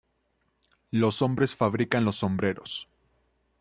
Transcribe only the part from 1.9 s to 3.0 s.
los sombreros.